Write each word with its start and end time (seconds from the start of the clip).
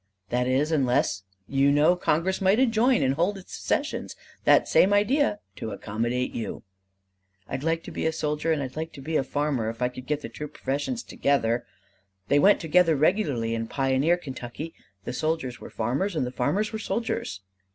"That 0.29 0.47
is, 0.47 0.71
unless 0.71 1.21
you 1.47 1.71
know, 1.71 1.95
Congress 1.95 2.41
might 2.41 2.57
adjourn 2.57 3.03
and 3.03 3.13
hold 3.13 3.37
its 3.37 3.55
sessions 3.55 4.15
that 4.45 4.67
same 4.67 4.93
idea 4.93 5.37
to 5.57 5.69
accommodate 5.69 6.33
you!" 6.33 6.63
"I'd 7.47 7.63
like 7.63 7.83
to 7.83 7.91
be 7.91 8.07
a 8.07 8.11
soldier 8.11 8.51
and 8.51 8.63
I'd 8.63 8.75
like 8.75 8.93
to 8.93 8.99
be 9.01 9.15
a 9.15 9.23
farmer, 9.23 9.69
if 9.69 9.79
I 9.79 9.89
could 9.89 10.07
get 10.07 10.21
the 10.21 10.27
two 10.29 10.47
professions 10.47 11.03
together." 11.03 11.67
"They 12.29 12.39
went 12.39 12.59
together 12.59 12.95
regularly 12.95 13.53
in 13.53 13.67
pioneer 13.67 14.17
Kentucky. 14.17 14.73
The 15.03 15.13
soldiers 15.13 15.59
were 15.61 15.69
farmers 15.69 16.15
and 16.15 16.25
the 16.25 16.31
farmers 16.31 16.73
were 16.73 16.79
soldiers." 16.79 17.41